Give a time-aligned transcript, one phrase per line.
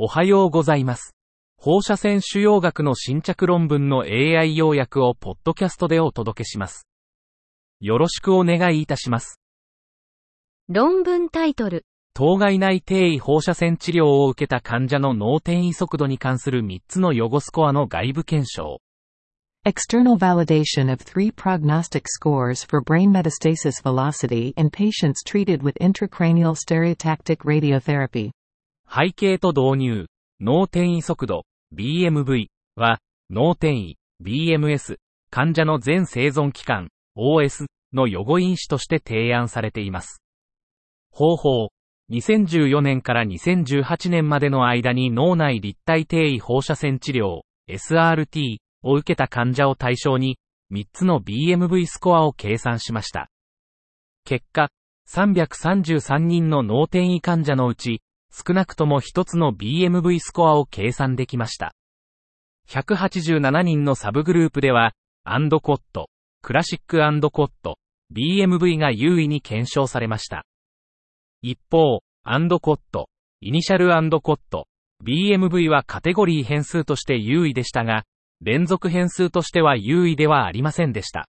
[0.00, 1.16] おはようございます。
[1.56, 6.86] 放射線腫瘍学の新着論文の AI 要約をポッドキャストでお届けします。
[7.80, 9.40] よろしくお願いいたします。
[10.68, 11.84] 論文タイトル。
[12.14, 18.80] 当該内定位放射線治療を受けた患者の脳転移速度に関する3つの予後スコアの外部検証。
[19.66, 27.38] External validation of three prognostic scores for brain metastasis velocity in patients treated with intracranial stereotactic
[27.38, 28.30] radiotherapy.
[28.90, 30.06] 背景と導入。
[30.40, 32.46] 脳転移速度、BMV
[32.76, 34.96] は、脳転移、BMS、
[35.30, 40.22] 患者の全生存期間、OS の予後因子として提案されています。
[41.10, 41.68] 方法。
[42.10, 50.38] 2014年から2018年までの間に脳内立体定位放射線治療、SRT を受けた患者を対象に、
[50.72, 53.28] 3つの BMV スコアを計算しました。
[54.24, 54.70] 結果、
[55.10, 58.00] 333人の脳転移患者のうち、
[58.46, 61.74] 少なくとも1つの BMV スコアを計算できました。
[62.68, 64.92] 187人のサブグループでは、
[65.24, 66.08] アンドコット、
[66.42, 67.78] クラシックアンドコット、
[68.14, 70.44] BMV が優位に検証されました。
[71.42, 73.08] 一方、アンドコット、
[73.40, 74.68] イニシャルアンドコット、
[75.04, 78.04] BMV はカテゴリー変数として優位でしたが、
[78.40, 81.28] 連続変数としては優位ではありませんでした。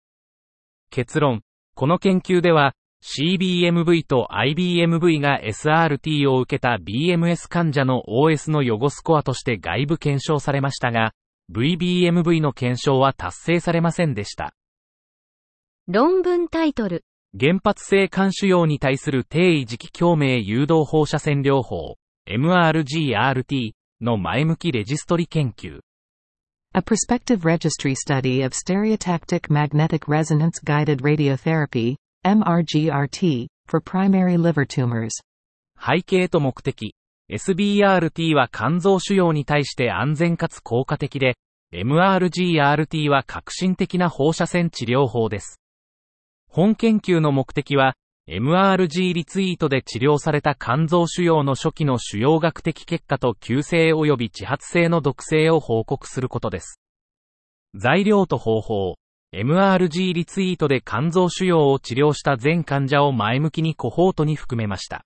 [0.90, 1.42] 結論、
[1.76, 2.74] この研究では、
[3.06, 11.14] CBMV と IBMV が SRT を受けた BMS 患者の OS の予後スコアとして外部検証されましたが、
[11.54, 14.56] VBMV の検証は達成されませんでした。
[15.88, 17.04] 論文タイトル。
[17.40, 25.82] 原発性肝腫瘍に対する低位磁気共鳴誘導放射線療法、MRGRT の前向きレジストリ研究。
[26.74, 35.12] A prospective registry study of stereotactic magnetic resonance guided radiotherapy, MRGRT, for primary liver tumors.
[35.78, 36.96] 背景と目的。
[37.32, 41.36] SBRT は肝臓腫瘍に対して安全かつ効果的で、
[41.72, 45.60] MRGRT は革新的な放射線治療法です。
[46.50, 47.94] 本研究の目的は、
[48.28, 56.80] MRG リツイートで治療された肝臓腫瘍の初期の腫瘍学的結果と急性及び自発性の毒性を報告することです。
[57.76, 58.96] 材料と方法。
[59.36, 65.04] MRG リツイートで肝臓腫瘍を治療した全患者を前向きにコホートに含めました。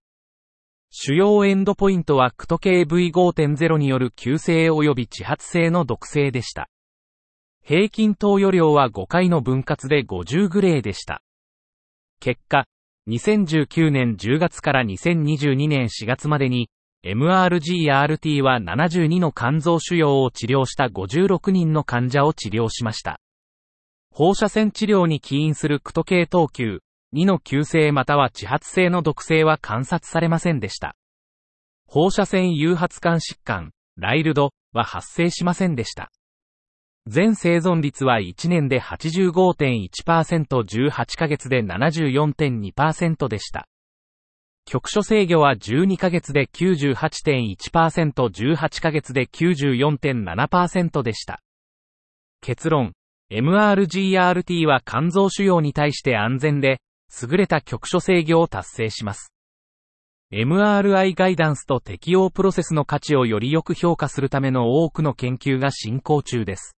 [0.91, 6.69] 主要エンドポイントはクト系 V5.0 による急性及び自発性の毒性でした。
[7.63, 11.23] 平均投与量は5回の分割で50グレーでした。
[12.19, 12.65] 結果、
[13.07, 16.69] 2019年10月から2022年4月までに、
[17.03, 23.19] MRGRT は72の肝臓腫瘍を治療した56人の患者を治療しました。
[24.11, 26.79] 放射線治療に起因するクト系等級、
[27.13, 30.95] 2の急性または自発性の毒性は観察されませんでした。
[31.87, 36.11] 放射線誘発管疾患、ライルドは発生しませんでした。
[37.07, 43.67] 全生存率は1年で85.1%、18ヶ月で74.2%でした。
[44.65, 51.41] 局所制御は12ヶ月で98.1%、18ヶ月で94.7%でした。
[52.41, 52.93] 結論、
[53.31, 56.81] MRGRT は肝臓腫瘍に対して安全で、
[57.21, 59.33] 優れた局所制御を達成します。
[60.31, 66.75] MRI ガイダンスと適用プロセスの価値をよりよく評価するための多くの研究が進行中です。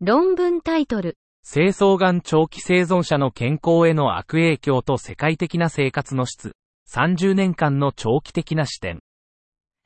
[0.00, 1.16] 論文タイトル。
[1.42, 6.52] 精巣がん長期生存者の健康への悪影響と世界的な生活の質。
[6.90, 9.00] 30年間の長期的な視点。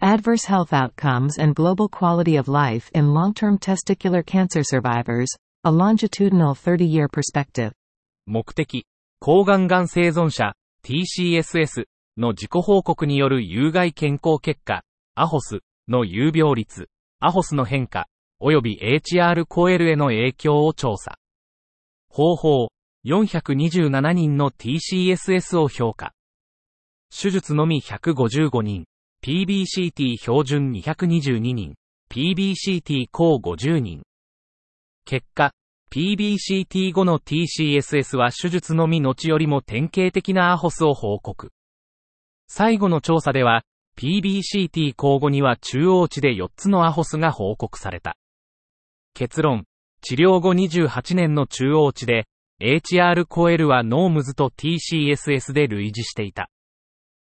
[0.01, 5.29] Adverse health outcomes and global quality of life in long-term testicular cancer survivors,
[5.65, 7.73] a longitudinal 30-year perspective.
[8.25, 8.87] 目的。
[9.19, 10.53] 抗がんがん生存者、
[10.85, 11.87] TCSS
[12.17, 14.85] の自己報告による有害健康結果、
[15.17, 16.89] アホスの有病率、
[17.19, 18.07] アホスの変化、
[18.41, 21.17] 及び HR コエルへの影響を調査。
[22.09, 22.69] 方法、
[23.05, 26.13] 427人の TCSS を評価。
[27.11, 28.85] 手術のみ155人、
[29.28, 31.75] PBCT 標準222人、
[32.11, 34.03] PBCT 高50人。
[35.05, 35.53] 結果、
[35.93, 41.50] PBCT 後の TCSS は手術のみ後よりも典型的なアホスを報告。
[42.47, 43.64] 最後の調査では、
[43.99, 48.17] PBCT 交互には中央値で4つのアホスが報告された。
[49.12, 49.67] 結論、
[50.00, 52.25] 治療後28年の中央値で、
[52.62, 56.49] HR コエルはノームズと TCSS で類似していた。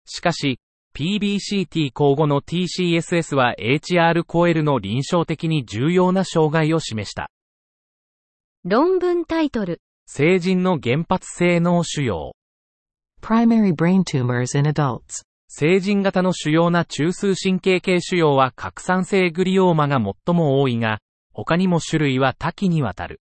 [0.05, 0.59] しかし、
[0.95, 7.29] PBCT 交互の TCSS は HR コエルの臨床的に重要な障害を示した。
[8.65, 9.81] 論文タイトル。
[10.05, 12.31] 成人の原発性脳腫瘍。
[13.21, 15.23] Primary brain tumors in adults.
[15.47, 20.99] 成人型の主要な中枢神経系腫瘍は拡散性グリオーマが最も多いが、
[21.33, 23.21] 他にも種類は多岐にわたる。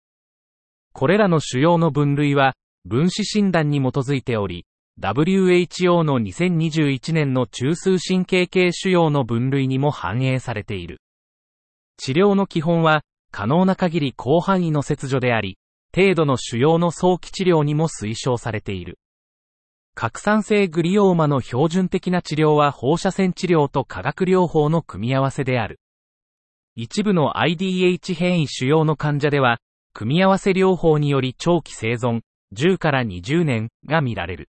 [0.93, 4.65] これらの主要の分類は、分子診断に基づいており、
[5.01, 11.01] WHO の2021年の中枢神経系腫瘍の分類にも反映されている。
[11.97, 15.59] 治療の基本は、可能な限り広範囲の切除であり、
[15.95, 18.99] 程度の腫瘍の早期治療にも推奨されている。
[19.97, 25.81] 拡散性グリオーマの標準的な治療は放射線治療と化学療法の組み合わせである。
[26.77, 29.59] 一部の IDH 変異腫瘍の患者では、
[29.93, 32.23] 組み合わせ療法により長期生存、
[32.57, 34.49] 10から20年が見られる。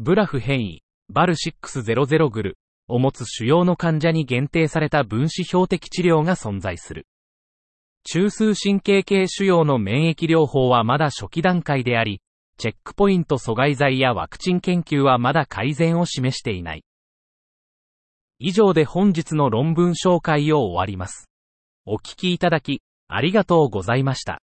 [0.00, 2.58] ブラフ変異、バル600グル
[2.88, 7.06] を持つ腫瘍の患者に限定された分子標的治療が存在する。
[8.02, 12.20] 中枢神経系腫瘍の免疫療法はまだ初期段階であり、
[12.58, 16.84] チェックポイント阻害剤やワクチン研究はまだ改善を示していない。
[18.38, 21.30] 以上で本日の論文紹介を終わります。
[21.86, 24.43] お聞きいただき、ありがとうございました。